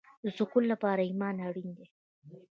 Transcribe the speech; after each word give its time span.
د 0.23 0.25
سکون 0.37 0.63
لپاره 0.71 1.01
ایمان 1.09 1.35
اړین 1.47 1.69
دی 1.77 1.87